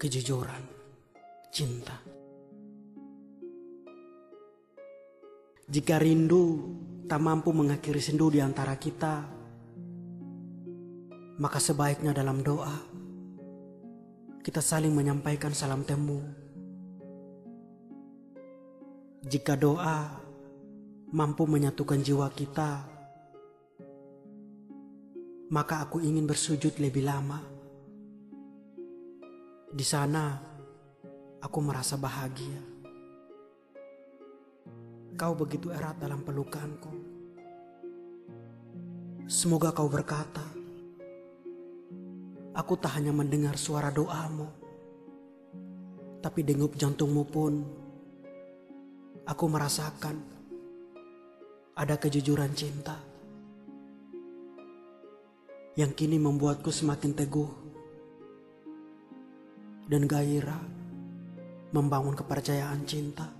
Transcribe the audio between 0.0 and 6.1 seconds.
kejujuran, cinta. Jika